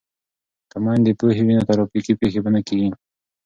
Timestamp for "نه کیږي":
2.55-2.89